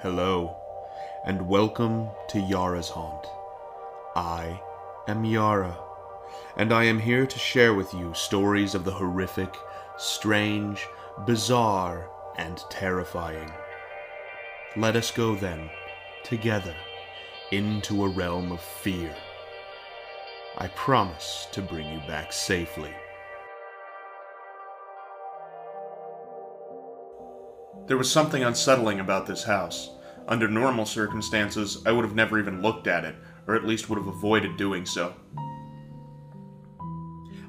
Hello, 0.00 0.54
and 1.24 1.48
welcome 1.48 2.08
to 2.28 2.38
Yara's 2.38 2.90
Haunt. 2.90 3.26
I 4.14 4.60
am 5.08 5.24
Yara, 5.24 5.78
and 6.56 6.72
I 6.72 6.84
am 6.84 6.98
here 6.98 7.26
to 7.26 7.38
share 7.38 7.72
with 7.72 7.94
you 7.94 8.12
stories 8.12 8.74
of 8.74 8.84
the 8.84 8.92
horrific, 8.92 9.54
strange, 9.96 10.86
bizarre, 11.24 12.10
and 12.36 12.58
terrifying. 12.68 13.50
Let 14.76 14.96
us 14.96 15.10
go 15.10 15.34
then, 15.36 15.70
together, 16.22 16.74
into 17.50 18.04
a 18.04 18.08
realm 18.08 18.52
of 18.52 18.60
fear. 18.60 19.14
I 20.58 20.68
promise 20.68 21.48
to 21.52 21.62
bring 21.62 21.90
you 21.90 22.00
back 22.06 22.32
safely. 22.32 22.92
There 27.86 27.98
was 27.98 28.10
something 28.10 28.42
unsettling 28.42 28.98
about 28.98 29.26
this 29.26 29.44
house. 29.44 29.90
Under 30.26 30.48
normal 30.48 30.86
circumstances, 30.86 31.82
I 31.84 31.92
would 31.92 32.06
have 32.06 32.14
never 32.14 32.38
even 32.38 32.62
looked 32.62 32.86
at 32.86 33.04
it, 33.04 33.14
or 33.46 33.54
at 33.54 33.66
least 33.66 33.90
would 33.90 33.98
have 33.98 34.06
avoided 34.06 34.56
doing 34.56 34.86
so. 34.86 35.14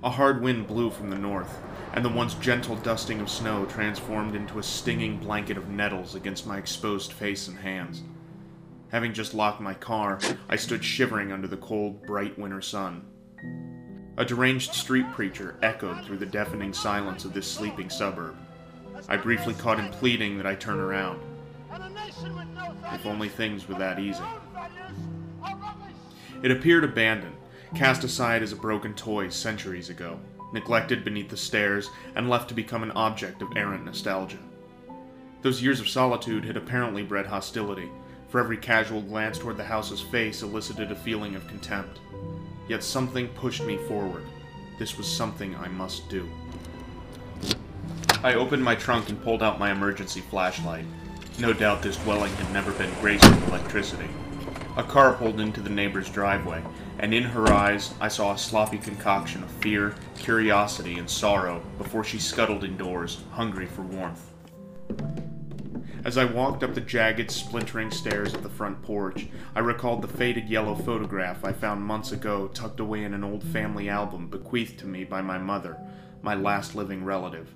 A 0.03 0.09
hard 0.09 0.41
wind 0.41 0.67
blew 0.67 0.89
from 0.91 1.09
the 1.09 1.17
north, 1.17 1.57
and 1.93 2.03
the 2.03 2.09
once 2.09 2.33
gentle 2.35 2.75
dusting 2.75 3.21
of 3.21 3.29
snow 3.29 3.65
transformed 3.65 4.35
into 4.35 4.59
a 4.59 4.63
stinging 4.63 5.19
blanket 5.19 5.55
of 5.55 5.69
nettles 5.69 6.15
against 6.15 6.45
my 6.45 6.57
exposed 6.57 7.13
face 7.13 7.47
and 7.47 7.57
hands. 7.57 8.03
Having 8.89 9.13
just 9.13 9.33
locked 9.33 9.61
my 9.61 9.73
car, 9.73 10.19
I 10.49 10.57
stood 10.57 10.83
shivering 10.83 11.31
under 11.31 11.47
the 11.47 11.57
cold, 11.57 12.05
bright 12.05 12.37
winter 12.37 12.61
sun. 12.61 13.05
A 14.17 14.25
deranged 14.25 14.73
street 14.73 15.09
preacher 15.13 15.57
echoed 15.61 16.03
through 16.03 16.17
the 16.17 16.25
deafening 16.25 16.73
silence 16.73 17.23
of 17.23 17.33
this 17.33 17.49
sleeping 17.49 17.89
suburb. 17.89 18.35
I 19.07 19.17
briefly 19.17 19.53
caught 19.53 19.79
him 19.79 19.91
pleading 19.91 20.37
that 20.37 20.47
I 20.47 20.55
turn 20.55 20.79
around. 20.79 21.19
If 22.93 23.05
only 23.05 23.29
things 23.29 23.67
were 23.67 23.75
that 23.75 23.99
easy. 23.99 24.23
It 26.41 26.51
appeared 26.51 26.83
abandoned, 26.83 27.35
cast 27.75 28.03
aside 28.03 28.41
as 28.41 28.51
a 28.51 28.57
broken 28.57 28.93
toy 28.93 29.29
centuries 29.29 29.89
ago, 29.89 30.19
neglected 30.53 31.03
beneath 31.03 31.29
the 31.29 31.37
stairs, 31.37 31.89
and 32.15 32.29
left 32.29 32.47
to 32.49 32.55
become 32.55 32.83
an 32.83 32.91
object 32.91 33.41
of 33.41 33.55
errant 33.55 33.85
nostalgia. 33.85 34.39
Those 35.41 35.61
years 35.61 35.79
of 35.79 35.87
solitude 35.87 36.45
had 36.45 36.57
apparently 36.57 37.03
bred 37.03 37.27
hostility, 37.27 37.89
for 38.29 38.39
every 38.39 38.57
casual 38.57 39.01
glance 39.01 39.37
toward 39.37 39.57
the 39.57 39.63
house's 39.63 40.01
face 40.01 40.41
elicited 40.41 40.91
a 40.91 40.95
feeling 40.95 41.35
of 41.35 41.47
contempt. 41.47 41.99
Yet 42.67 42.83
something 42.83 43.27
pushed 43.29 43.63
me 43.63 43.77
forward. 43.87 44.23
This 44.79 44.97
was 44.97 45.07
something 45.07 45.55
I 45.55 45.67
must 45.67 46.09
do. 46.09 46.27
I 48.23 48.33
opened 48.33 48.63
my 48.63 48.75
trunk 48.75 49.09
and 49.09 49.21
pulled 49.21 49.43
out 49.43 49.59
my 49.59 49.71
emergency 49.71 50.21
flashlight. 50.21 50.85
No 51.37 51.53
doubt 51.53 51.81
this 51.81 51.97
dwelling 51.97 52.33
had 52.33 52.51
never 52.53 52.71
been 52.71 52.93
graced 53.01 53.25
with 53.25 53.47
electricity. 53.49 54.07
A 54.77 54.83
car 54.83 55.13
pulled 55.13 55.39
into 55.39 55.61
the 55.61 55.69
neighbor's 55.69 56.09
driveway, 56.09 56.63
and 56.99 57.13
in 57.13 57.23
her 57.23 57.51
eyes 57.51 57.93
I 57.99 58.07
saw 58.07 58.33
a 58.33 58.37
sloppy 58.37 58.77
concoction 58.77 59.43
of 59.43 59.51
fear, 59.51 59.95
curiosity, 60.17 60.97
and 60.97 61.09
sorrow 61.09 61.61
before 61.77 62.03
she 62.03 62.19
scuttled 62.19 62.63
indoors, 62.63 63.23
hungry 63.31 63.65
for 63.65 63.83
warmth. 63.83 64.31
As 66.05 66.17
I 66.17 66.25
walked 66.25 66.63
up 66.63 66.75
the 66.75 66.81
jagged, 66.81 67.31
splintering 67.31 67.89
stairs 67.89 68.33
of 68.33 68.43
the 68.43 68.49
front 68.49 68.81
porch, 68.81 69.27
I 69.55 69.59
recalled 69.59 70.01
the 70.01 70.07
faded 70.07 70.47
yellow 70.47 70.75
photograph 70.75 71.43
I 71.43 71.51
found 71.51 71.81
months 71.81 72.11
ago 72.11 72.47
tucked 72.49 72.79
away 72.79 73.03
in 73.03 73.13
an 73.13 73.23
old 73.23 73.43
family 73.43 73.89
album 73.89 74.27
bequeathed 74.27 74.77
to 74.79 74.87
me 74.87 75.03
by 75.03 75.21
my 75.21 75.37
mother, 75.37 75.77
my 76.21 76.35
last 76.35 76.75
living 76.75 77.03
relative. 77.03 77.53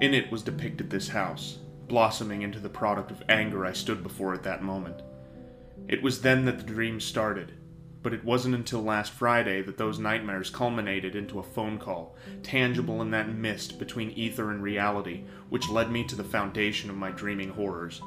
In 0.00 0.14
it 0.14 0.30
was 0.30 0.42
depicted 0.42 0.90
this 0.90 1.08
house, 1.08 1.58
blossoming 1.88 2.42
into 2.42 2.58
the 2.58 2.68
product 2.68 3.10
of 3.10 3.22
anger 3.28 3.64
I 3.66 3.72
stood 3.72 4.02
before 4.02 4.34
at 4.34 4.42
that 4.44 4.62
moment. 4.62 5.02
It 5.88 6.02
was 6.02 6.20
then 6.20 6.44
that 6.44 6.58
the 6.58 6.64
dream 6.64 7.00
started, 7.00 7.52
but 8.02 8.12
it 8.12 8.24
wasn't 8.24 8.54
until 8.54 8.82
last 8.82 9.12
Friday 9.12 9.62
that 9.62 9.78
those 9.78 9.98
nightmares 9.98 10.50
culminated 10.50 11.16
into 11.16 11.38
a 11.38 11.42
phone 11.42 11.78
call, 11.78 12.16
tangible 12.42 13.00
in 13.02 13.10
that 13.10 13.28
mist 13.28 13.78
between 13.78 14.10
ether 14.10 14.50
and 14.50 14.62
reality, 14.62 15.24
which 15.48 15.70
led 15.70 15.90
me 15.90 16.04
to 16.04 16.14
the 16.14 16.22
foundation 16.22 16.90
of 16.90 16.96
my 16.96 17.10
dreaming 17.10 17.48
horrors. 17.48 18.02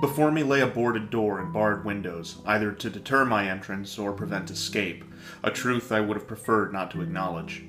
Before 0.00 0.32
me 0.32 0.42
lay 0.42 0.60
a 0.60 0.66
boarded 0.66 1.10
door 1.10 1.40
and 1.40 1.52
barred 1.52 1.84
windows, 1.84 2.38
either 2.46 2.72
to 2.72 2.90
deter 2.90 3.24
my 3.24 3.48
entrance 3.50 3.98
or 3.98 4.12
prevent 4.12 4.50
escape, 4.50 5.04
a 5.44 5.50
truth 5.50 5.92
I 5.92 6.00
would 6.00 6.16
have 6.16 6.26
preferred 6.26 6.72
not 6.72 6.90
to 6.92 7.02
acknowledge. 7.02 7.64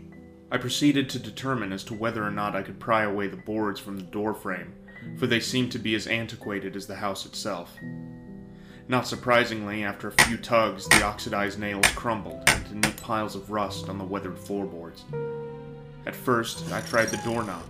I 0.54 0.58
proceeded 0.58 1.10
to 1.10 1.20
determine 1.20 1.72
as 1.72 1.86
to 1.86 1.94
whether 1.94 2.22
or 2.22 2.30
not 2.30 2.58
I 2.58 2.62
could 2.62 2.78
pry 2.78 3.04
away 3.04 3.28
the 3.28 3.38
boards 3.38 3.80
from 3.80 3.96
the 3.96 4.04
door 4.04 4.34
frame, 4.34 4.74
for 5.18 5.26
they 5.26 5.40
seemed 5.40 5.72
to 5.72 5.80
be 5.80 5.96
as 5.96 6.08
antiquated 6.08 6.76
as 6.76 6.88
the 6.88 6.96
house 6.98 7.26
itself. 7.26 7.74
Not 8.90 9.08
surprisingly, 9.08 9.86
after 9.86 10.10
a 10.10 10.24
few 10.24 10.36
tugs, 10.36 10.90
the 10.90 11.04
oxidized 11.04 11.58
nails 11.58 11.88
crumbled 11.96 12.50
into 12.50 12.76
neat 12.76 12.98
piles 12.98 13.34
of 13.34 13.50
rust 13.50 13.88
on 13.88 13.98
the 13.98 14.04
weathered 14.04 14.38
floorboards. 14.38 15.06
At 16.06 16.16
first, 16.18 16.70
I 16.74 16.82
tried 16.82 17.08
the 17.08 17.22
doorknob, 17.24 17.64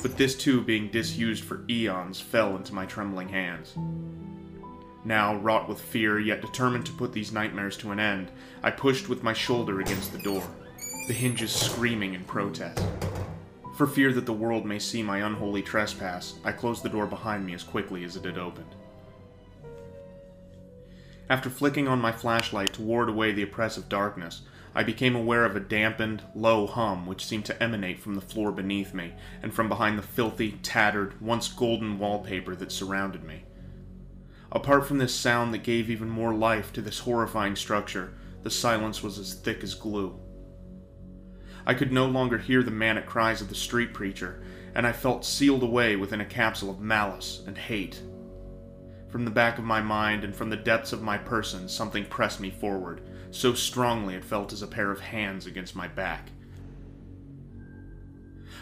but 0.00 0.16
this 0.16 0.34
too, 0.34 0.62
being 0.62 0.88
disused 0.88 1.44
for 1.44 1.64
eons, 1.68 2.18
fell 2.18 2.56
into 2.56 2.72
my 2.72 2.86
trembling 2.86 3.28
hands. 3.28 3.74
Now, 5.04 5.36
wrought 5.36 5.68
with 5.68 5.82
fear, 5.82 6.18
yet 6.18 6.40
determined 6.40 6.86
to 6.86 6.92
put 6.92 7.12
these 7.12 7.30
nightmares 7.30 7.76
to 7.78 7.90
an 7.90 8.00
end, 8.00 8.30
I 8.62 8.70
pushed 8.70 9.10
with 9.10 9.22
my 9.22 9.34
shoulder 9.34 9.80
against 9.80 10.12
the 10.12 10.18
door 10.18 10.48
the 11.06 11.12
hinges 11.12 11.52
screaming 11.52 12.14
in 12.14 12.24
protest. 12.24 12.84
For 13.76 13.86
fear 13.86 14.12
that 14.12 14.26
the 14.26 14.32
world 14.32 14.64
may 14.66 14.80
see 14.80 15.02
my 15.02 15.18
unholy 15.18 15.62
trespass, 15.62 16.34
I 16.44 16.50
closed 16.50 16.82
the 16.82 16.88
door 16.88 17.06
behind 17.06 17.46
me 17.46 17.54
as 17.54 17.62
quickly 17.62 18.02
as 18.02 18.16
it 18.16 18.24
had 18.24 18.38
opened. 18.38 18.74
After 21.30 21.48
flicking 21.48 21.86
on 21.86 22.00
my 22.00 22.10
flashlight 22.10 22.72
to 22.74 22.82
ward 22.82 23.08
away 23.08 23.32
the 23.32 23.42
oppressive 23.42 23.88
darkness, 23.88 24.42
I 24.74 24.82
became 24.82 25.14
aware 25.14 25.44
of 25.44 25.54
a 25.54 25.60
dampened, 25.60 26.22
low 26.34 26.66
hum 26.66 27.06
which 27.06 27.24
seemed 27.24 27.44
to 27.46 27.62
emanate 27.62 28.00
from 28.00 28.14
the 28.14 28.20
floor 28.20 28.50
beneath 28.50 28.92
me 28.92 29.12
and 29.42 29.54
from 29.54 29.68
behind 29.68 29.98
the 29.98 30.02
filthy, 30.02 30.52
tattered, 30.62 31.20
once 31.20 31.48
golden 31.48 31.98
wallpaper 31.98 32.56
that 32.56 32.72
surrounded 32.72 33.22
me. 33.22 33.44
Apart 34.50 34.86
from 34.86 34.98
this 34.98 35.14
sound 35.14 35.54
that 35.54 35.62
gave 35.62 35.88
even 35.88 36.08
more 36.08 36.34
life 36.34 36.72
to 36.72 36.82
this 36.82 37.00
horrifying 37.00 37.54
structure, 37.54 38.14
the 38.42 38.50
silence 38.50 39.02
was 39.02 39.18
as 39.18 39.34
thick 39.34 39.62
as 39.62 39.74
glue. 39.74 40.18
I 41.66 41.74
could 41.74 41.90
no 41.90 42.06
longer 42.06 42.38
hear 42.38 42.62
the 42.62 42.70
manic 42.70 43.06
cries 43.06 43.40
of 43.40 43.48
the 43.48 43.54
street 43.56 43.92
preacher, 43.92 44.40
and 44.74 44.86
I 44.86 44.92
felt 44.92 45.24
sealed 45.24 45.64
away 45.64 45.96
within 45.96 46.20
a 46.20 46.24
capsule 46.24 46.70
of 46.70 46.80
malice 46.80 47.42
and 47.46 47.58
hate. 47.58 48.00
From 49.08 49.24
the 49.24 49.30
back 49.30 49.58
of 49.58 49.64
my 49.64 49.80
mind 49.80 50.22
and 50.22 50.34
from 50.34 50.50
the 50.50 50.56
depths 50.56 50.92
of 50.92 51.02
my 51.02 51.18
person, 51.18 51.68
something 51.68 52.04
pressed 52.04 52.38
me 52.38 52.50
forward, 52.50 53.00
so 53.30 53.54
strongly 53.54 54.14
it 54.14 54.24
felt 54.24 54.52
as 54.52 54.62
a 54.62 54.66
pair 54.66 54.92
of 54.92 55.00
hands 55.00 55.46
against 55.46 55.74
my 55.74 55.88
back. 55.88 56.28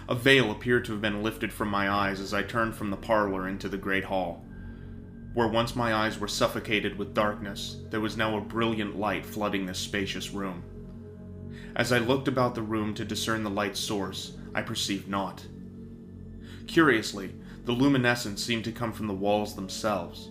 A 0.09 0.15
veil 0.15 0.51
appeared 0.51 0.85
to 0.87 0.93
have 0.93 1.03
been 1.03 1.23
lifted 1.23 1.53
from 1.53 1.69
my 1.69 1.91
eyes 1.91 2.21
as 2.21 2.33
I 2.33 2.43
turned 2.43 2.75
from 2.75 2.91
the 2.91 2.97
parlor 2.97 3.49
into 3.49 3.69
the 3.69 3.77
great 3.77 4.05
hall. 4.05 4.45
Where 5.33 5.49
once 5.49 5.75
my 5.75 5.95
eyes 5.95 6.19
were 6.19 6.29
suffocated 6.29 6.97
with 6.97 7.15
darkness, 7.15 7.79
there 7.91 8.01
was 8.01 8.17
now 8.17 8.37
a 8.37 8.41
brilliant 8.41 8.97
light 8.97 9.27
flooding 9.27 9.67
this 9.67 9.79
spacious 9.79 10.31
room. 10.31 10.63
As 11.77 11.91
I 11.91 11.99
looked 11.99 12.29
about 12.29 12.55
the 12.55 12.63
room 12.63 12.95
to 12.95 13.05
discern 13.05 13.43
the 13.43 13.51
light's 13.51 13.81
source, 13.81 14.37
I 14.55 14.63
perceived 14.63 15.09
naught. 15.09 15.45
Curiously, 16.69 17.35
the 17.65 17.73
luminescence 17.73 18.43
seemed 18.43 18.65
to 18.65 18.73
come 18.73 18.93
from 18.93 19.09
the 19.09 19.15
walls 19.15 19.57
themselves. 19.57 20.31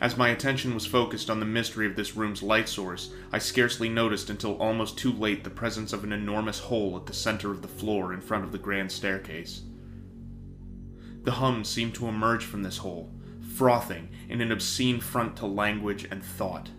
As 0.00 0.16
my 0.16 0.28
attention 0.28 0.74
was 0.74 0.86
focused 0.86 1.28
on 1.28 1.40
the 1.40 1.46
mystery 1.46 1.86
of 1.86 1.96
this 1.96 2.16
room's 2.16 2.42
light 2.42 2.68
source, 2.68 3.12
I 3.32 3.38
scarcely 3.38 3.88
noticed 3.88 4.30
until 4.30 4.56
almost 4.56 4.96
too 4.96 5.12
late 5.12 5.44
the 5.44 5.50
presence 5.50 5.92
of 5.92 6.04
an 6.04 6.12
enormous 6.12 6.60
hole 6.60 6.96
at 6.96 7.06
the 7.06 7.12
center 7.12 7.50
of 7.50 7.62
the 7.62 7.68
floor 7.68 8.14
in 8.14 8.20
front 8.20 8.44
of 8.44 8.52
the 8.52 8.58
grand 8.58 8.92
staircase. 8.92 9.62
The 11.24 11.32
hum 11.32 11.64
seemed 11.64 11.94
to 11.96 12.06
emerge 12.06 12.44
from 12.44 12.62
this 12.62 12.78
hole, 12.78 13.12
frothing 13.56 14.08
in 14.28 14.40
an 14.40 14.52
obscene 14.52 15.00
front 15.00 15.36
to 15.38 15.46
language 15.46 16.06
and 16.10 16.22
thought. 16.22 16.70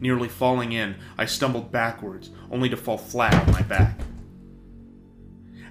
Nearly 0.00 0.28
falling 0.28 0.72
in, 0.72 0.96
I 1.18 1.26
stumbled 1.26 1.70
backwards, 1.70 2.30
only 2.50 2.70
to 2.70 2.76
fall 2.76 2.96
flat 2.96 3.34
on 3.34 3.52
my 3.52 3.62
back. 3.62 4.00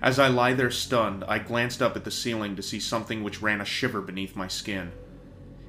As 0.02 0.20
I 0.20 0.28
lie 0.28 0.54
there 0.54 0.72
stunned, 0.72 1.26
I 1.28 1.40
glanced 1.40 1.82
up 1.82 1.96
at 1.96 2.06
the 2.06 2.12
ceiling 2.12 2.56
to 2.56 2.62
see 2.62 2.80
something 2.80 3.24
which 3.24 3.42
ran 3.42 3.60
a 3.60 3.66
shiver 3.66 4.02
beneath 4.02 4.36
my 4.36 4.48
skin. 4.48 4.92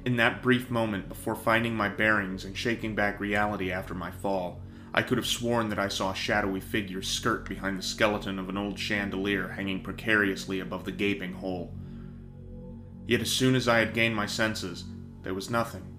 In 0.05 0.15
that 0.17 0.41
brief 0.41 0.69
moment 0.69 1.09
before 1.09 1.35
finding 1.35 1.75
my 1.75 1.89
bearings 1.89 2.45
and 2.45 2.55
shaking 2.55 2.95
back 2.95 3.19
reality 3.19 3.71
after 3.71 3.93
my 3.93 4.11
fall, 4.11 4.61
I 4.93 5.01
could 5.01 5.17
have 5.17 5.27
sworn 5.27 5.69
that 5.69 5.79
I 5.79 5.87
saw 5.87 6.11
a 6.11 6.15
shadowy 6.15 6.59
figure 6.59 7.01
skirt 7.01 7.47
behind 7.47 7.77
the 7.77 7.83
skeleton 7.83 8.39
of 8.39 8.47
an 8.47 8.57
old 8.57 8.77
chandelier 8.77 9.47
hanging 9.49 9.81
precariously 9.81 10.59
above 10.59 10.85
the 10.85 10.91
gaping 10.91 11.33
hole. 11.33 11.73
Yet 13.07 13.21
as 13.21 13.31
soon 13.31 13.55
as 13.55 13.67
I 13.67 13.79
had 13.79 13.93
gained 13.93 14.15
my 14.15 14.25
senses, 14.27 14.85
there 15.23 15.33
was 15.33 15.49
nothing 15.49 15.90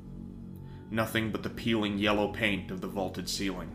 nothing 0.92 1.32
but 1.32 1.42
the 1.42 1.50
peeling 1.50 1.98
yellow 1.98 2.28
paint 2.28 2.70
of 2.70 2.80
the 2.80 2.86
vaulted 2.86 3.28
ceiling. 3.28 3.70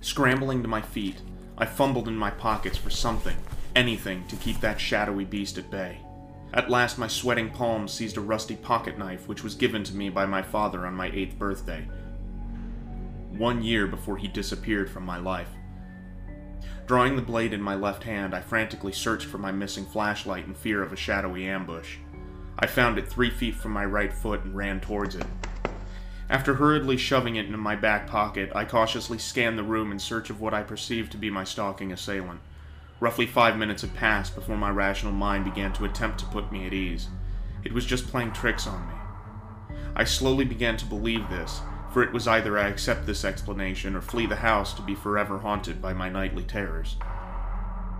Scrambling 0.00 0.62
to 0.62 0.68
my 0.68 0.80
feet, 0.80 1.20
I 1.58 1.66
fumbled 1.66 2.08
in 2.08 2.16
my 2.16 2.30
pockets 2.30 2.78
for 2.78 2.90
something, 2.90 3.36
anything 3.76 4.26
to 4.28 4.36
keep 4.36 4.60
that 4.60 4.80
shadowy 4.80 5.24
beast 5.24 5.58
at 5.58 5.70
bay. 5.70 5.98
At 6.54 6.70
last, 6.70 6.98
my 6.98 7.08
sweating 7.08 7.50
palms 7.50 7.92
seized 7.92 8.16
a 8.16 8.20
rusty 8.20 8.56
pocket 8.56 8.98
knife 8.98 9.26
which 9.26 9.42
was 9.42 9.54
given 9.54 9.84
to 9.84 9.96
me 9.96 10.10
by 10.10 10.26
my 10.26 10.42
father 10.42 10.86
on 10.86 10.94
my 10.94 11.10
eighth 11.12 11.38
birthday, 11.38 11.88
one 13.30 13.62
year 13.62 13.86
before 13.86 14.18
he 14.18 14.28
disappeared 14.28 14.90
from 14.90 15.04
my 15.04 15.18
life. 15.18 15.48
Drawing 16.86 17.16
the 17.16 17.22
blade 17.22 17.54
in 17.54 17.62
my 17.62 17.74
left 17.74 18.02
hand, 18.02 18.34
I 18.34 18.40
frantically 18.40 18.92
searched 18.92 19.26
for 19.26 19.38
my 19.38 19.52
missing 19.52 19.86
flashlight 19.86 20.46
in 20.46 20.54
fear 20.54 20.82
of 20.82 20.92
a 20.92 20.96
shadowy 20.96 21.46
ambush. 21.46 21.96
I 22.58 22.66
found 22.66 22.98
it 22.98 23.08
three 23.08 23.30
feet 23.30 23.54
from 23.54 23.72
my 23.72 23.84
right 23.84 24.12
foot 24.12 24.44
and 24.44 24.54
ran 24.54 24.80
towards 24.80 25.16
it. 25.16 25.26
After 26.30 26.54
hurriedly 26.54 26.96
shoving 26.96 27.36
it 27.36 27.46
into 27.46 27.58
my 27.58 27.76
back 27.76 28.06
pocket, 28.06 28.50
I 28.54 28.64
cautiously 28.64 29.18
scanned 29.18 29.58
the 29.58 29.62
room 29.62 29.92
in 29.92 29.98
search 29.98 30.30
of 30.30 30.40
what 30.40 30.54
I 30.54 30.62
perceived 30.62 31.12
to 31.12 31.18
be 31.18 31.30
my 31.30 31.44
stalking 31.44 31.92
assailant. 31.92 32.40
Roughly 33.00 33.26
five 33.26 33.56
minutes 33.56 33.82
had 33.82 33.94
passed 33.94 34.34
before 34.34 34.56
my 34.56 34.70
rational 34.70 35.12
mind 35.12 35.44
began 35.44 35.72
to 35.74 35.84
attempt 35.84 36.20
to 36.20 36.26
put 36.26 36.52
me 36.52 36.66
at 36.66 36.72
ease. 36.72 37.08
It 37.64 37.72
was 37.72 37.84
just 37.84 38.08
playing 38.08 38.32
tricks 38.32 38.66
on 38.66 38.86
me. 38.86 38.94
I 39.94 40.04
slowly 40.04 40.44
began 40.44 40.76
to 40.78 40.86
believe 40.86 41.28
this, 41.28 41.60
for 41.92 42.02
it 42.02 42.12
was 42.12 42.26
either 42.26 42.58
I 42.58 42.68
accept 42.68 43.04
this 43.04 43.24
explanation 43.24 43.94
or 43.94 44.00
flee 44.00 44.26
the 44.26 44.36
house 44.36 44.72
to 44.74 44.82
be 44.82 44.94
forever 44.94 45.38
haunted 45.38 45.82
by 45.82 45.92
my 45.92 46.08
nightly 46.08 46.44
terrors. 46.44 46.96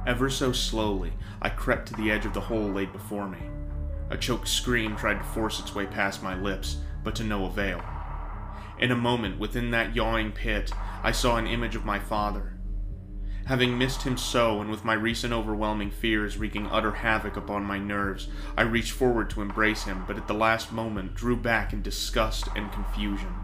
Ever 0.06 0.30
so 0.30 0.52
slowly, 0.52 1.12
I 1.42 1.50
crept 1.50 1.88
to 1.88 1.94
the 1.94 2.10
edge 2.10 2.24
of 2.24 2.32
the 2.32 2.40
hole 2.40 2.68
laid 2.68 2.92
before 2.92 3.28
me. 3.28 3.38
A 4.12 4.18
choked 4.18 4.46
scream 4.46 4.94
tried 4.94 5.20
to 5.20 5.24
force 5.24 5.58
its 5.58 5.74
way 5.74 5.86
past 5.86 6.22
my 6.22 6.34
lips, 6.34 6.76
but 7.02 7.14
to 7.14 7.24
no 7.24 7.46
avail. 7.46 7.82
In 8.78 8.90
a 8.90 8.94
moment, 8.94 9.38
within 9.38 9.70
that 9.70 9.96
yawing 9.96 10.32
pit, 10.32 10.70
I 11.02 11.12
saw 11.12 11.38
an 11.38 11.46
image 11.46 11.74
of 11.76 11.86
my 11.86 11.98
father. 11.98 12.52
Having 13.46 13.78
missed 13.78 14.02
him 14.02 14.18
so, 14.18 14.60
and 14.60 14.70
with 14.70 14.84
my 14.84 14.92
recent 14.92 15.32
overwhelming 15.32 15.90
fears 15.90 16.36
wreaking 16.36 16.66
utter 16.66 16.92
havoc 16.92 17.38
upon 17.38 17.64
my 17.64 17.78
nerves, 17.78 18.28
I 18.54 18.62
reached 18.62 18.92
forward 18.92 19.30
to 19.30 19.40
embrace 19.40 19.84
him, 19.84 20.04
but 20.06 20.18
at 20.18 20.28
the 20.28 20.34
last 20.34 20.72
moment 20.72 21.14
drew 21.14 21.34
back 21.34 21.72
in 21.72 21.80
disgust 21.80 22.48
and 22.54 22.70
confusion. 22.70 23.34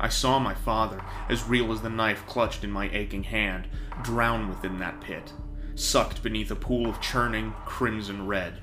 I 0.00 0.08
saw 0.08 0.38
my 0.38 0.54
father, 0.54 1.02
as 1.28 1.44
real 1.44 1.70
as 1.70 1.82
the 1.82 1.90
knife 1.90 2.24
clutched 2.26 2.64
in 2.64 2.70
my 2.70 2.88
aching 2.94 3.24
hand, 3.24 3.68
drown 4.02 4.48
within 4.48 4.78
that 4.78 5.02
pit, 5.02 5.34
sucked 5.74 6.22
beneath 6.22 6.50
a 6.50 6.56
pool 6.56 6.88
of 6.88 7.02
churning, 7.02 7.52
crimson 7.66 8.26
red. 8.26 8.62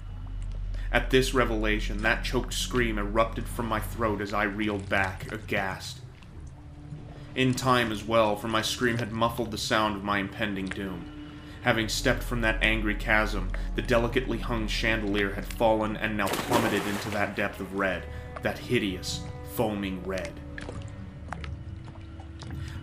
At 0.93 1.09
this 1.09 1.33
revelation, 1.33 2.03
that 2.03 2.23
choked 2.23 2.53
scream 2.53 2.99
erupted 2.99 3.47
from 3.47 3.65
my 3.65 3.79
throat 3.79 4.21
as 4.21 4.31
I 4.31 4.43
reeled 4.43 4.87
back, 4.89 5.31
aghast. 5.31 6.01
In 7.33 7.55
time 7.55 7.91
as 7.91 8.03
well, 8.03 8.35
for 8.35 8.47
my 8.47 8.61
scream 8.61 8.99
had 8.99 9.11
muffled 9.11 9.49
the 9.49 9.57
sound 9.57 9.95
of 9.95 10.03
my 10.03 10.19
impending 10.19 10.67
doom. 10.67 11.03
Having 11.63 11.89
stepped 11.89 12.21
from 12.21 12.41
that 12.41 12.61
angry 12.61 12.93
chasm, 12.93 13.49
the 13.73 13.81
delicately 13.81 14.37
hung 14.37 14.67
chandelier 14.67 15.33
had 15.33 15.45
fallen 15.45 15.97
and 15.97 16.15
now 16.15 16.27
plummeted 16.27 16.85
into 16.85 17.09
that 17.09 17.35
depth 17.35 17.59
of 17.59 17.73
red, 17.73 18.03
that 18.43 18.59
hideous, 18.59 19.21
foaming 19.55 20.03
red. 20.03 20.31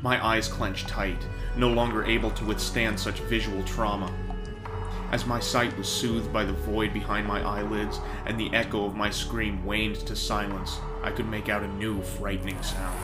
My 0.02 0.24
eyes 0.24 0.48
clenched 0.48 0.88
tight, 0.88 1.24
no 1.56 1.68
longer 1.68 2.04
able 2.04 2.32
to 2.32 2.44
withstand 2.44 2.98
such 2.98 3.20
visual 3.20 3.62
trauma. 3.62 4.12
As 5.10 5.26
my 5.26 5.40
sight 5.40 5.76
was 5.76 5.88
soothed 5.88 6.32
by 6.32 6.44
the 6.44 6.52
void 6.52 6.92
behind 6.92 7.26
my 7.26 7.42
eyelids 7.42 7.98
and 8.26 8.38
the 8.38 8.52
echo 8.54 8.84
of 8.84 8.94
my 8.94 9.10
scream 9.10 9.64
waned 9.64 9.96
to 10.06 10.14
silence, 10.14 10.78
I 11.02 11.10
could 11.10 11.28
make 11.28 11.48
out 11.48 11.64
a 11.64 11.68
new 11.68 12.00
frightening 12.00 12.62
sound. 12.62 12.96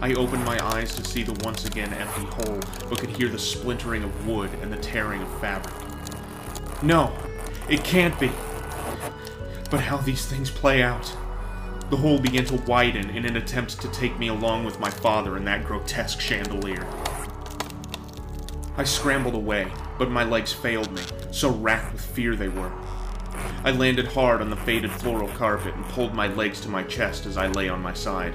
I 0.00 0.14
opened 0.14 0.44
my 0.44 0.58
eyes 0.74 0.96
to 0.96 1.04
see 1.04 1.22
the 1.22 1.44
once 1.44 1.64
again 1.64 1.94
empty 1.94 2.24
hole, 2.24 2.58
but 2.88 2.98
could 2.98 3.10
hear 3.10 3.28
the 3.28 3.38
splintering 3.38 4.02
of 4.02 4.26
wood 4.26 4.50
and 4.60 4.72
the 4.72 4.76
tearing 4.78 5.22
of 5.22 5.40
fabric. 5.40 5.72
No, 6.82 7.16
it 7.68 7.84
can't 7.84 8.18
be. 8.18 8.32
But 9.70 9.80
how 9.80 9.98
these 9.98 10.26
things 10.26 10.50
play 10.50 10.82
out. 10.82 11.16
The 11.90 11.96
hole 11.96 12.18
began 12.18 12.44
to 12.46 12.56
widen 12.62 13.10
in 13.10 13.24
an 13.24 13.36
attempt 13.36 13.80
to 13.82 13.88
take 13.92 14.18
me 14.18 14.26
along 14.26 14.64
with 14.64 14.80
my 14.80 14.90
father 14.90 15.36
in 15.36 15.44
that 15.44 15.64
grotesque 15.64 16.20
chandelier. 16.20 16.84
I 18.74 18.84
scrambled 18.84 19.34
away, 19.34 19.70
but 19.98 20.10
my 20.10 20.24
legs 20.24 20.52
failed 20.52 20.90
me, 20.92 21.02
so 21.30 21.50
racked 21.50 21.92
with 21.92 22.04
fear 22.04 22.34
they 22.34 22.48
were. 22.48 22.72
I 23.64 23.70
landed 23.70 24.06
hard 24.06 24.40
on 24.40 24.48
the 24.48 24.56
faded 24.56 24.90
floral 24.90 25.28
carpet 25.28 25.74
and 25.74 25.84
pulled 25.86 26.14
my 26.14 26.26
legs 26.28 26.58
to 26.60 26.70
my 26.70 26.82
chest 26.82 27.26
as 27.26 27.36
I 27.36 27.48
lay 27.48 27.68
on 27.68 27.82
my 27.82 27.92
side. 27.92 28.34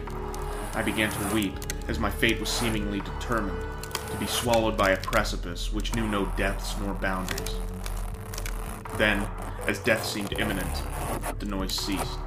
I 0.76 0.84
began 0.84 1.12
to 1.12 1.34
weep, 1.34 1.56
as 1.88 1.98
my 1.98 2.12
fate 2.12 2.40
was 2.40 2.50
seemingly 2.50 3.00
determined, 3.00 3.66
to 4.12 4.18
be 4.18 4.28
swallowed 4.28 4.78
by 4.78 4.92
a 4.92 4.98
precipice 4.98 5.74
which 5.74 5.96
knew 5.96 6.08
no 6.08 6.26
depths 6.38 6.76
nor 6.80 6.94
boundaries. 6.94 7.56
Then, 8.98 9.28
as 9.66 9.80
death 9.80 10.06
seemed 10.06 10.34
imminent, 10.34 10.84
the 11.40 11.48
noise 11.48 11.74
ceased. 11.74 12.20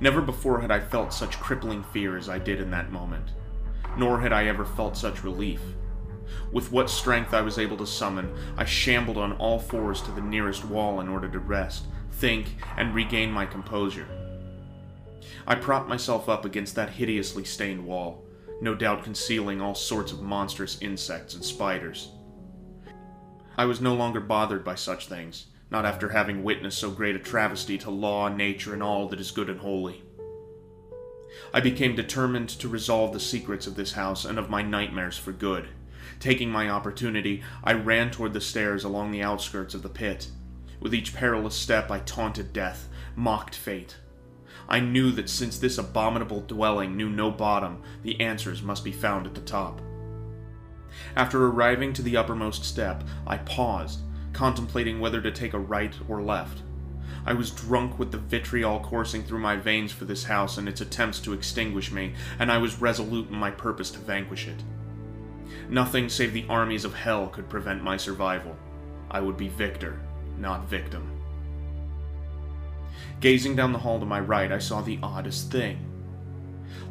Never 0.00 0.20
before 0.20 0.60
had 0.60 0.72
I 0.72 0.80
felt 0.80 1.12
such 1.12 1.38
crippling 1.38 1.84
fear 1.84 2.16
as 2.16 2.28
I 2.28 2.38
did 2.38 2.60
in 2.60 2.70
that 2.72 2.90
moment, 2.90 3.30
nor 3.96 4.20
had 4.20 4.32
I 4.32 4.46
ever 4.46 4.64
felt 4.64 4.96
such 4.96 5.22
relief. 5.22 5.60
With 6.52 6.72
what 6.72 6.90
strength 6.90 7.34
I 7.34 7.40
was 7.40 7.58
able 7.58 7.76
to 7.78 7.86
summon, 7.86 8.34
I 8.56 8.64
shambled 8.64 9.18
on 9.18 9.32
all 9.32 9.58
fours 9.58 10.00
to 10.02 10.10
the 10.10 10.20
nearest 10.20 10.64
wall 10.64 11.00
in 11.00 11.08
order 11.08 11.28
to 11.28 11.38
rest, 11.38 11.84
think, 12.12 12.56
and 12.76 12.94
regain 12.94 13.30
my 13.30 13.46
composure. 13.46 14.08
I 15.46 15.54
propped 15.54 15.88
myself 15.88 16.28
up 16.28 16.44
against 16.44 16.74
that 16.74 16.90
hideously 16.90 17.44
stained 17.44 17.84
wall, 17.84 18.24
no 18.60 18.74
doubt 18.74 19.04
concealing 19.04 19.60
all 19.60 19.74
sorts 19.74 20.12
of 20.12 20.22
monstrous 20.22 20.80
insects 20.80 21.34
and 21.34 21.44
spiders. 21.44 22.10
I 23.56 23.64
was 23.64 23.80
no 23.80 23.94
longer 23.94 24.20
bothered 24.20 24.64
by 24.64 24.74
such 24.74 25.06
things, 25.06 25.46
not 25.70 25.84
after 25.84 26.10
having 26.10 26.44
witnessed 26.44 26.78
so 26.78 26.90
great 26.90 27.16
a 27.16 27.18
travesty 27.18 27.78
to 27.78 27.90
law, 27.90 28.28
nature, 28.28 28.72
and 28.72 28.82
all 28.82 29.08
that 29.08 29.20
is 29.20 29.30
good 29.30 29.50
and 29.50 29.60
holy. 29.60 30.02
I 31.52 31.60
became 31.60 31.94
determined 31.94 32.48
to 32.50 32.68
resolve 32.68 33.12
the 33.12 33.20
secrets 33.20 33.66
of 33.66 33.74
this 33.74 33.92
house 33.92 34.24
and 34.24 34.38
of 34.38 34.50
my 34.50 34.62
nightmares 34.62 35.18
for 35.18 35.32
good. 35.32 35.68
Taking 36.20 36.50
my 36.50 36.68
opportunity, 36.68 37.42
I 37.62 37.72
ran 37.72 38.10
toward 38.10 38.32
the 38.32 38.40
stairs 38.40 38.84
along 38.84 39.10
the 39.10 39.22
outskirts 39.22 39.74
of 39.74 39.82
the 39.82 39.88
pit. 39.88 40.28
With 40.80 40.94
each 40.94 41.14
perilous 41.14 41.54
step, 41.54 41.90
I 41.90 42.00
taunted 42.00 42.52
death, 42.52 42.88
mocked 43.16 43.54
fate. 43.54 43.96
I 44.68 44.80
knew 44.80 45.10
that 45.12 45.30
since 45.30 45.58
this 45.58 45.78
abominable 45.78 46.40
dwelling 46.42 46.96
knew 46.96 47.08
no 47.08 47.30
bottom, 47.30 47.82
the 48.02 48.20
answers 48.20 48.62
must 48.62 48.84
be 48.84 48.92
found 48.92 49.26
at 49.26 49.34
the 49.34 49.40
top. 49.40 49.80
After 51.16 51.46
arriving 51.46 51.92
to 51.94 52.02
the 52.02 52.16
uppermost 52.16 52.64
step, 52.64 53.04
I 53.26 53.38
paused 53.38 54.00
contemplating 54.32 55.00
whether 55.00 55.20
to 55.20 55.32
take 55.32 55.52
a 55.52 55.58
right 55.58 55.94
or 56.08 56.22
left. 56.22 56.62
I 57.26 57.32
was 57.32 57.50
drunk 57.50 57.98
with 57.98 58.12
the 58.12 58.18
vitriol 58.18 58.80
coursing 58.80 59.24
through 59.24 59.40
my 59.40 59.56
veins 59.56 59.90
for 59.90 60.04
this 60.04 60.24
house 60.24 60.58
and 60.58 60.68
its 60.68 60.80
attempts 60.80 61.18
to 61.20 61.32
extinguish 61.32 61.90
me, 61.90 62.14
and 62.38 62.50
I 62.50 62.58
was 62.58 62.80
resolute 62.80 63.28
in 63.30 63.36
my 63.36 63.50
purpose 63.50 63.90
to 63.90 63.98
vanquish 63.98 64.46
it. 64.46 64.62
Nothing 65.68 66.08
save 66.08 66.32
the 66.32 66.46
armies 66.48 66.84
of 66.84 66.94
hell 66.94 67.28
could 67.28 67.48
prevent 67.48 67.82
my 67.82 67.96
survival. 67.96 68.56
I 69.10 69.20
would 69.20 69.36
be 69.36 69.48
victor, 69.48 70.00
not 70.38 70.68
victim. 70.68 71.10
Gazing 73.20 73.56
down 73.56 73.72
the 73.72 73.78
hall 73.78 73.98
to 73.98 74.06
my 74.06 74.20
right, 74.20 74.52
I 74.52 74.58
saw 74.58 74.80
the 74.80 74.98
oddest 75.02 75.50
thing. 75.50 75.78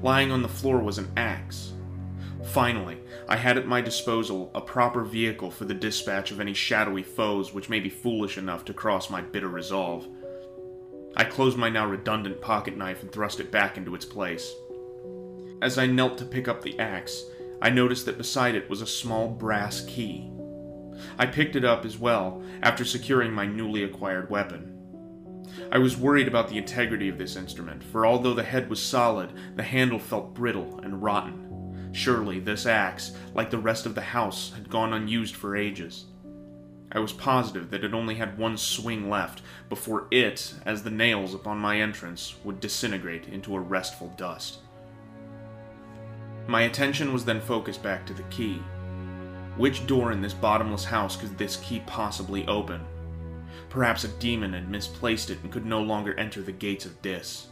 Lying 0.01 0.31
on 0.31 0.41
the 0.41 0.47
floor 0.47 0.79
was 0.79 0.97
an 0.97 1.11
axe. 1.15 1.73
Finally, 2.51 2.97
I 3.27 3.35
had 3.35 3.57
at 3.57 3.67
my 3.67 3.81
disposal 3.81 4.51
a 4.53 4.61
proper 4.61 5.03
vehicle 5.03 5.51
for 5.51 5.65
the 5.65 5.73
dispatch 5.73 6.31
of 6.31 6.39
any 6.39 6.53
shadowy 6.53 7.03
foes 7.03 7.53
which 7.53 7.69
may 7.69 7.79
be 7.79 7.89
foolish 7.89 8.37
enough 8.37 8.63
to 8.65 8.73
cross 8.73 9.09
my 9.09 9.21
bitter 9.21 9.47
resolve. 9.47 10.07
I 11.15 11.23
closed 11.23 11.57
my 11.57 11.69
now 11.69 11.87
redundant 11.87 12.41
pocket 12.41 12.77
knife 12.77 13.01
and 13.01 13.11
thrust 13.11 13.39
it 13.39 13.51
back 13.51 13.77
into 13.77 13.95
its 13.95 14.05
place. 14.05 14.53
As 15.61 15.77
I 15.77 15.87
knelt 15.87 16.17
to 16.19 16.25
pick 16.25 16.47
up 16.47 16.61
the 16.61 16.77
axe, 16.79 17.23
I 17.61 17.69
noticed 17.69 18.05
that 18.05 18.17
beside 18.17 18.55
it 18.55 18.69
was 18.69 18.81
a 18.81 18.87
small 18.87 19.29
brass 19.29 19.81
key. 19.81 20.31
I 21.17 21.25
picked 21.25 21.55
it 21.55 21.65
up 21.65 21.85
as 21.85 21.97
well 21.97 22.43
after 22.61 22.85
securing 22.85 23.31
my 23.31 23.45
newly 23.45 23.83
acquired 23.83 24.29
weapon. 24.29 24.73
I 25.71 25.79
was 25.79 25.97
worried 25.97 26.27
about 26.27 26.49
the 26.49 26.57
integrity 26.57 27.09
of 27.09 27.17
this 27.17 27.35
instrument, 27.35 27.83
for 27.83 28.05
although 28.05 28.33
the 28.33 28.43
head 28.43 28.69
was 28.69 28.81
solid, 28.81 29.31
the 29.55 29.63
handle 29.63 29.99
felt 29.99 30.33
brittle 30.33 30.79
and 30.83 31.01
rotten. 31.01 31.91
Surely 31.93 32.39
this 32.39 32.65
axe, 32.65 33.13
like 33.33 33.49
the 33.49 33.57
rest 33.57 33.85
of 33.85 33.95
the 33.95 34.01
house, 34.01 34.51
had 34.53 34.69
gone 34.69 34.93
unused 34.93 35.35
for 35.35 35.55
ages. 35.55 36.05
I 36.91 36.99
was 36.99 37.11
positive 37.11 37.69
that 37.71 37.83
it 37.83 37.93
only 37.93 38.15
had 38.15 38.37
one 38.37 38.57
swing 38.57 39.09
left 39.09 39.41
before 39.67 40.07
it, 40.11 40.53
as 40.65 40.83
the 40.83 40.91
nails 40.91 41.33
upon 41.33 41.57
my 41.57 41.81
entrance, 41.81 42.35
would 42.43 42.59
disintegrate 42.59 43.27
into 43.27 43.55
a 43.55 43.59
restful 43.59 44.13
dust. 44.15 44.59
My 46.47 46.61
attention 46.61 47.11
was 47.11 47.25
then 47.25 47.41
focused 47.41 47.83
back 47.83 48.05
to 48.05 48.13
the 48.13 48.23
key. 48.23 48.61
Which 49.57 49.85
door 49.85 50.13
in 50.13 50.21
this 50.21 50.33
bottomless 50.33 50.85
house 50.85 51.17
could 51.17 51.37
this 51.37 51.57
key 51.57 51.81
possibly 51.85 52.47
open? 52.47 52.85
Perhaps 53.69 54.05
a 54.05 54.07
demon 54.07 54.53
had 54.53 54.69
misplaced 54.69 55.29
it 55.29 55.39
and 55.43 55.51
could 55.51 55.65
no 55.65 55.81
longer 55.81 56.13
enter 56.17 56.41
the 56.41 56.53
gates 56.53 56.85
of 56.85 57.01
Dis. 57.01 57.47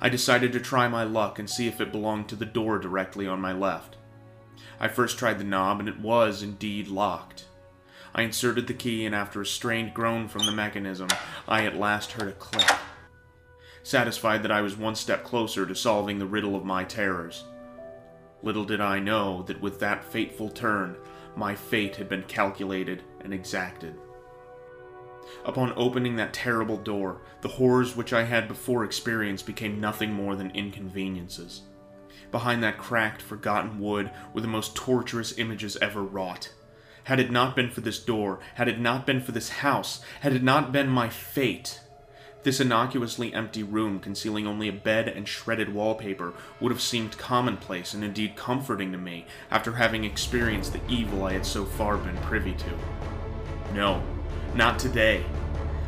I 0.00 0.08
decided 0.08 0.52
to 0.52 0.60
try 0.60 0.86
my 0.86 1.02
luck 1.02 1.40
and 1.40 1.50
see 1.50 1.66
if 1.66 1.80
it 1.80 1.90
belonged 1.90 2.28
to 2.28 2.36
the 2.36 2.44
door 2.44 2.78
directly 2.78 3.26
on 3.26 3.40
my 3.40 3.52
left. 3.52 3.96
I 4.78 4.86
first 4.86 5.18
tried 5.18 5.38
the 5.38 5.44
knob, 5.44 5.80
and 5.80 5.88
it 5.88 5.98
was 5.98 6.40
indeed 6.40 6.86
locked. 6.86 7.46
I 8.14 8.22
inserted 8.22 8.68
the 8.68 8.74
key, 8.74 9.06
and 9.06 9.14
after 9.14 9.40
a 9.40 9.46
strained 9.46 9.92
groan 9.92 10.28
from 10.28 10.46
the 10.46 10.52
mechanism, 10.52 11.08
I 11.48 11.64
at 11.64 11.76
last 11.76 12.12
heard 12.12 12.28
a 12.28 12.32
click. 12.32 12.70
Satisfied 13.82 14.44
that 14.44 14.52
I 14.52 14.60
was 14.60 14.76
one 14.76 14.94
step 14.94 15.24
closer 15.24 15.66
to 15.66 15.74
solving 15.74 16.20
the 16.20 16.26
riddle 16.26 16.54
of 16.54 16.64
my 16.64 16.84
terrors. 16.84 17.44
Little 18.42 18.64
did 18.64 18.80
I 18.80 18.98
know 18.98 19.42
that 19.42 19.60
with 19.60 19.80
that 19.80 20.04
fateful 20.04 20.48
turn, 20.48 20.96
my 21.36 21.54
fate 21.54 21.96
had 21.96 22.08
been 22.08 22.22
calculated 22.24 23.02
and 23.20 23.34
exacted. 23.34 23.94
Upon 25.44 25.72
opening 25.76 26.16
that 26.16 26.32
terrible 26.32 26.76
door, 26.76 27.20
the 27.42 27.48
horrors 27.48 27.96
which 27.96 28.12
I 28.12 28.24
had 28.24 28.48
before 28.48 28.84
experienced 28.84 29.46
became 29.46 29.80
nothing 29.80 30.12
more 30.12 30.36
than 30.36 30.50
inconveniences. 30.52 31.62
Behind 32.30 32.62
that 32.62 32.78
cracked, 32.78 33.22
forgotten 33.22 33.80
wood 33.80 34.10
were 34.32 34.40
the 34.40 34.48
most 34.48 34.74
torturous 34.74 35.38
images 35.38 35.76
ever 35.76 36.02
wrought. 36.02 36.52
Had 37.04 37.20
it 37.20 37.30
not 37.30 37.56
been 37.56 37.70
for 37.70 37.80
this 37.80 37.98
door, 37.98 38.38
had 38.54 38.68
it 38.68 38.78
not 38.78 39.06
been 39.06 39.20
for 39.20 39.32
this 39.32 39.48
house, 39.48 40.02
had 40.20 40.34
it 40.34 40.42
not 40.42 40.72
been 40.72 40.88
my 40.88 41.08
fate, 41.08 41.80
this 42.44 42.60
innocuously 42.60 43.34
empty 43.34 43.62
room, 43.62 43.98
concealing 43.98 44.46
only 44.46 44.68
a 44.68 44.72
bed 44.72 45.08
and 45.08 45.26
shredded 45.26 45.74
wallpaper, 45.74 46.34
would 46.60 46.70
have 46.70 46.80
seemed 46.80 47.18
commonplace 47.18 47.94
and 47.94 48.04
indeed 48.04 48.36
comforting 48.36 48.92
to 48.92 48.98
me 48.98 49.26
after 49.50 49.72
having 49.72 50.04
experienced 50.04 50.72
the 50.72 50.80
evil 50.88 51.24
I 51.24 51.32
had 51.32 51.44
so 51.44 51.64
far 51.64 51.96
been 51.96 52.16
privy 52.18 52.54
to. 52.54 53.74
No, 53.74 54.02
not 54.54 54.78
today. 54.78 55.24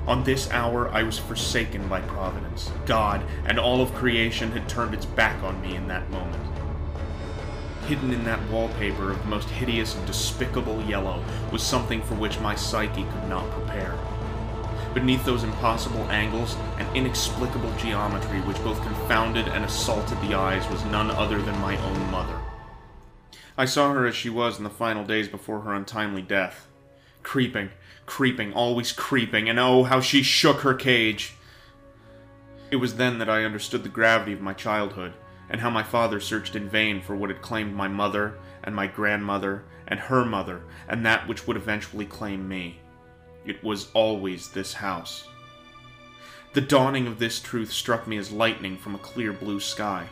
On 0.07 0.25
this 0.25 0.51
hour, 0.51 0.89
I 0.91 1.03
was 1.03 1.19
forsaken 1.19 1.87
by 1.89 2.01
Providence. 2.01 2.73
God 2.85 3.23
and 3.45 3.59
all 3.59 3.81
of 3.81 3.95
creation 3.95 4.51
had 4.51 4.69
turned 4.69 4.93
its 4.93 5.07
back 5.07 5.41
on 5.43 5.61
me 5.61 5.77
in 5.77 5.87
that 5.89 6.11
moment. 6.11 6.43
Hidden 7.87 8.13
in 8.13 8.25
that 8.25 8.43
wallpaper 8.51 9.13
of 9.13 9.19
the 9.19 9.29
most 9.29 9.49
hideous 9.49 9.95
and 9.95 10.07
despicable 10.07 10.83
yellow 10.85 11.23
was 11.53 11.63
something 11.63 12.03
for 12.03 12.15
which 12.15 12.41
my 12.41 12.55
psyche 12.55 13.05
could 13.05 13.29
not 13.29 13.51
prepare. 13.51 13.97
Beneath 14.95 15.25
those 15.25 15.45
impossible 15.45 16.03
angles 16.11 16.57
and 16.79 16.97
inexplicable 16.97 17.73
geometry 17.77 18.41
which 18.41 18.63
both 18.65 18.83
confounded 18.83 19.47
and 19.47 19.65
assaulted 19.65 20.21
the 20.21 20.35
eyes 20.35 20.69
was 20.69 20.85
none 20.87 21.13
other 21.13 21.41
than 21.41 21.59
my 21.61 21.77
own 21.77 22.11
mother. 22.11 22.41
I 23.57 23.67
saw 23.67 23.93
her 23.93 24.07
as 24.07 24.17
she 24.17 24.31
was 24.31 24.59
in 24.59 24.65
the 24.65 24.71
final 24.71 25.05
days 25.05 25.29
before 25.29 25.61
her 25.61 25.75
untimely 25.75 26.23
death. 26.23 26.67
Creeping, 27.23 27.71
creeping, 28.07 28.53
always 28.53 28.91
creeping, 28.91 29.49
and 29.49 29.61
oh, 29.61 29.85
how 29.85 30.01
she 30.01 30.25
shook 30.25 30.63
her 30.63 30.75
cage! 30.75 31.35
It 32.73 32.77
was 32.77 32.97
then 32.97 33.19
that 33.19 33.29
I 33.29 33.45
understood 33.45 33.85
the 33.85 33.89
gravity 33.89 34.33
of 34.33 34.41
my 34.41 34.55
childhood, 34.55 35.13
and 35.49 35.61
how 35.61 35.71
my 35.71 35.83
father 35.85 36.19
searched 36.19 36.57
in 36.57 36.69
vain 36.69 37.01
for 37.01 37.15
what 37.15 37.31
had 37.31 37.43
claimed 37.43 37.75
my 37.77 37.87
mother, 37.87 38.39
and 38.65 38.75
my 38.75 38.89
grandmother, 38.89 39.65
and 39.87 40.01
her 40.01 40.25
mother, 40.25 40.63
and 40.89 41.07
that 41.07 41.29
which 41.29 41.47
would 41.47 41.57
eventually 41.57 42.07
claim 42.07 42.49
me. 42.49 42.81
It 43.45 43.63
was 43.63 43.91
always 43.95 44.49
this 44.49 44.75
house. 44.75 45.27
The 46.53 46.61
dawning 46.61 47.07
of 47.07 47.19
this 47.19 47.41
truth 47.41 47.73
struck 47.73 48.07
me 48.07 48.17
as 48.17 48.33
lightning 48.33 48.77
from 48.77 48.95
a 48.95 48.99
clear 48.99 49.33
blue 49.33 49.61
sky. 49.61 50.09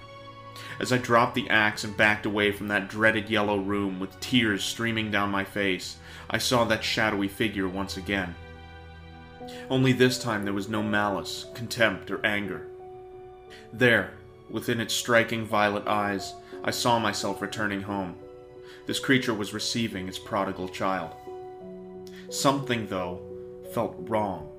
As 0.81 0.93
I 0.93 0.99
dropped 0.99 1.35
the 1.35 1.51
axe 1.51 1.85
and 1.85 1.97
backed 1.97 2.27
away 2.27 2.53
from 2.53 2.69
that 2.69 2.89
dreaded 2.89 3.29
yellow 3.29 3.59
room 3.59 3.99
with 3.99 4.19
tears 4.21 4.65
streaming 4.65 5.11
down 5.11 5.31
my 5.31 5.45
face, 5.45 5.97
I 6.31 6.39
saw 6.39 6.65
that 6.65 6.85
shadowy 6.85 7.29
figure 7.29 7.69
once 7.69 7.97
again. 7.97 8.35
Only 9.71 9.93
this 9.93 10.19
time 10.19 10.45
there 10.45 10.55
was 10.55 10.69
no 10.69 10.83
malice, 10.83 11.47
contempt, 11.55 12.11
or 12.11 12.25
anger. 12.25 12.67
There, 13.73 14.13
within 14.51 14.81
its 14.81 14.95
striking 14.95 15.45
violet 15.45 15.87
eyes, 15.87 16.35
I 16.63 16.71
saw 16.71 16.99
myself 16.99 17.43
returning 17.43 17.83
home. 17.83 18.17
This 18.87 19.01
creature 19.01 19.35
was 19.35 19.55
receiving 19.55 20.09
its 20.09 20.19
prodigal 20.19 20.69
child. 20.69 21.15
Something, 22.31 22.87
though, 22.87 23.21
felt 23.73 23.97
wrong. 24.01 24.51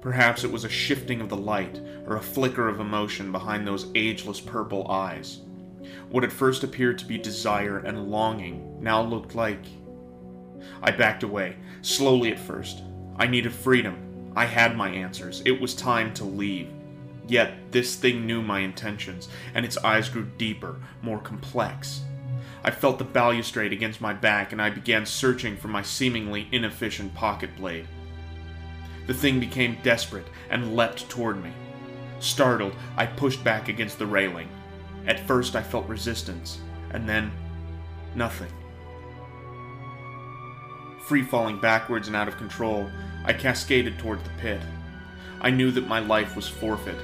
Perhaps 0.00 0.44
it 0.44 0.50
was 0.50 0.64
a 0.64 0.68
shifting 0.68 1.20
of 1.20 1.28
the 1.28 1.36
light, 1.36 1.80
or 2.06 2.16
a 2.16 2.22
flicker 2.22 2.68
of 2.68 2.80
emotion 2.80 3.32
behind 3.32 3.66
those 3.66 3.90
ageless 3.94 4.40
purple 4.40 4.90
eyes. 4.90 5.40
What 6.10 6.24
at 6.24 6.32
first 6.32 6.64
appeared 6.64 6.98
to 6.98 7.06
be 7.06 7.18
desire 7.18 7.78
and 7.78 8.10
longing 8.10 8.82
now 8.82 9.02
looked 9.02 9.34
like. 9.34 9.64
I 10.82 10.90
backed 10.90 11.22
away, 11.22 11.56
slowly 11.82 12.32
at 12.32 12.38
first. 12.38 12.82
I 13.16 13.26
needed 13.26 13.52
freedom. 13.52 14.32
I 14.36 14.44
had 14.44 14.76
my 14.76 14.88
answers. 14.88 15.42
It 15.44 15.60
was 15.60 15.74
time 15.74 16.14
to 16.14 16.24
leave. 16.24 16.68
Yet 17.26 17.70
this 17.70 17.94
thing 17.96 18.26
knew 18.26 18.40
my 18.42 18.60
intentions, 18.60 19.28
and 19.54 19.64
its 19.64 19.76
eyes 19.78 20.08
grew 20.08 20.26
deeper, 20.38 20.76
more 21.02 21.18
complex. 21.18 22.02
I 22.64 22.70
felt 22.70 22.98
the 22.98 23.04
balustrade 23.04 23.72
against 23.72 24.00
my 24.00 24.12
back, 24.12 24.52
and 24.52 24.60
I 24.60 24.70
began 24.70 25.06
searching 25.06 25.56
for 25.56 25.68
my 25.68 25.82
seemingly 25.82 26.48
inefficient 26.52 27.14
pocket 27.14 27.56
blade. 27.56 27.86
The 29.06 29.14
thing 29.14 29.40
became 29.40 29.78
desperate 29.82 30.26
and 30.50 30.76
leapt 30.76 31.08
toward 31.08 31.42
me. 31.42 31.52
Startled, 32.20 32.74
I 32.96 33.06
pushed 33.06 33.42
back 33.44 33.68
against 33.68 33.98
the 33.98 34.06
railing. 34.06 34.48
At 35.06 35.26
first, 35.26 35.56
I 35.56 35.62
felt 35.62 35.88
resistance, 35.88 36.60
and 36.90 37.08
then 37.08 37.30
nothing. 38.14 38.50
Free 41.06 41.22
falling 41.22 41.60
backwards 41.60 42.08
and 42.08 42.16
out 42.16 42.28
of 42.28 42.36
control, 42.36 42.90
I 43.24 43.32
cascaded 43.32 43.98
toward 43.98 44.22
the 44.24 44.30
pit. 44.40 44.60
I 45.40 45.50
knew 45.50 45.70
that 45.70 45.86
my 45.86 46.00
life 46.00 46.36
was 46.36 46.48
forfeit. 46.48 46.98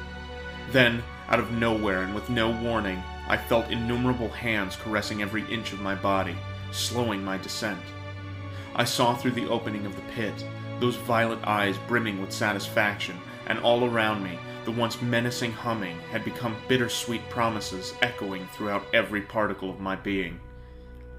Then, 0.72 1.02
out 1.28 1.38
of 1.38 1.52
nowhere 1.52 2.02
and 2.02 2.14
with 2.14 2.28
no 2.28 2.50
warning, 2.50 3.02
I 3.26 3.36
felt 3.36 3.70
innumerable 3.70 4.28
hands 4.28 4.76
caressing 4.76 5.22
every 5.22 5.44
inch 5.50 5.72
of 5.72 5.80
my 5.80 5.94
body, 5.94 6.36
slowing 6.72 7.24
my 7.24 7.38
descent. 7.38 7.80
I 8.74 8.84
saw 8.84 9.14
through 9.14 9.32
the 9.32 9.48
opening 9.48 9.86
of 9.86 9.96
the 9.96 10.02
pit, 10.12 10.44
those 10.80 10.96
violet 10.96 11.38
eyes 11.44 11.78
brimming 11.86 12.20
with 12.20 12.32
satisfaction, 12.32 13.16
and 13.46 13.58
all 13.60 13.84
around 13.84 14.22
me, 14.22 14.38
the 14.64 14.72
once 14.72 15.00
menacing 15.00 15.52
humming 15.52 15.98
had 16.10 16.24
become 16.24 16.56
bittersweet 16.68 17.28
promises 17.30 17.94
echoing 18.02 18.46
throughout 18.48 18.84
every 18.92 19.22
particle 19.22 19.70
of 19.70 19.80
my 19.80 19.96
being. 19.96 20.40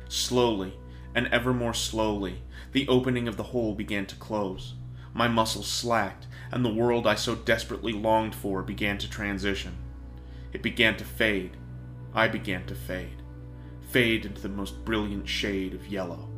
Slowly, 0.09 0.77
and 1.15 1.27
ever 1.27 1.53
more 1.53 1.73
slowly, 1.73 2.41
the 2.71 2.87
opening 2.87 3.27
of 3.27 3.37
the 3.37 3.43
hole 3.43 3.73
began 3.73 4.05
to 4.07 4.15
close. 4.15 4.73
My 5.13 5.27
muscles 5.27 5.67
slacked, 5.67 6.27
and 6.51 6.63
the 6.63 6.73
world 6.73 7.07
I 7.07 7.15
so 7.15 7.35
desperately 7.35 7.93
longed 7.93 8.35
for 8.35 8.61
began 8.61 8.97
to 8.97 9.09
transition. 9.09 9.77
It 10.51 10.61
began 10.61 10.97
to 10.97 11.05
fade, 11.05 11.55
I 12.15 12.29
began 12.29 12.65
to 12.67 12.75
fade, 12.75 13.21
fade 13.89 14.25
into 14.25 14.41
the 14.41 14.47
most 14.47 14.85
brilliant 14.85 15.27
shade 15.27 15.73
of 15.73 15.85
yellow. 15.87 16.29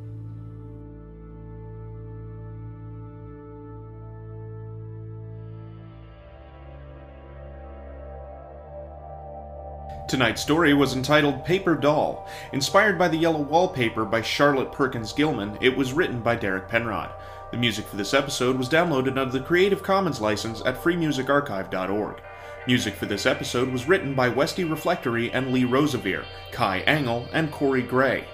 Tonight's 10.07 10.41
story 10.41 10.73
was 10.73 10.95
entitled 10.95 11.45
Paper 11.45 11.75
Doll. 11.75 12.27
Inspired 12.53 12.97
by 12.97 13.09
the 13.09 13.17
yellow 13.17 13.41
wallpaper 13.41 14.03
by 14.03 14.21
Charlotte 14.21 14.71
Perkins 14.71 15.13
Gilman, 15.13 15.59
it 15.61 15.77
was 15.77 15.93
written 15.93 16.21
by 16.21 16.35
Derek 16.35 16.69
Penrod. 16.69 17.11
The 17.51 17.57
music 17.57 17.85
for 17.85 17.97
this 17.97 18.13
episode 18.15 18.57
was 18.57 18.69
downloaded 18.69 19.19
under 19.19 19.25
the 19.25 19.41
Creative 19.41 19.83
Commons 19.83 20.21
license 20.21 20.61
at 20.65 20.81
freemusicarchive.org. 20.81 22.21
Music 22.67 22.95
for 22.95 23.05
this 23.05 23.25
episode 23.25 23.69
was 23.69 23.87
written 23.87 24.13
by 24.13 24.27
Westy 24.27 24.65
Reflectory 24.65 25.31
and 25.31 25.53
Lee 25.53 25.63
Rosevere, 25.63 26.25
Kai 26.51 26.81
Engel, 26.81 27.25
and 27.31 27.49
Cory 27.49 27.81
Gray. 27.81 28.25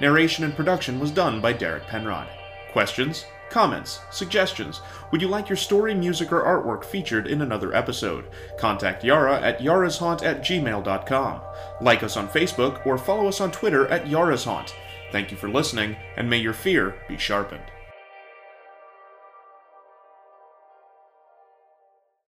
Narration 0.00 0.44
and 0.44 0.56
production 0.56 0.98
was 0.98 1.10
done 1.10 1.42
by 1.42 1.52
Derek 1.52 1.86
Penrod. 1.86 2.26
Questions? 2.72 3.26
Comments? 3.50 4.00
Suggestions? 4.10 4.80
Would 5.10 5.20
you 5.20 5.28
like 5.28 5.50
your 5.50 5.58
story, 5.58 5.94
music, 5.94 6.32
or 6.32 6.42
artwork 6.42 6.84
featured 6.86 7.26
in 7.26 7.42
another 7.42 7.76
episode? 7.76 8.30
Contact 8.58 9.04
Yara 9.04 9.38
at 9.42 9.58
yarashaunt 9.58 10.22
at 10.22 10.40
gmail.com. 10.40 11.42
Like 11.82 12.02
us 12.02 12.16
on 12.16 12.28
Facebook 12.28 12.86
or 12.86 12.96
follow 12.96 13.28
us 13.28 13.42
on 13.42 13.52
Twitter 13.52 13.86
at 13.88 14.06
yarashaunt. 14.06 14.72
Thank 15.12 15.30
you 15.30 15.36
for 15.36 15.50
listening, 15.50 15.96
and 16.16 16.30
may 16.30 16.38
your 16.38 16.54
fear 16.54 16.94
be 17.08 17.18
sharpened. 17.18 17.64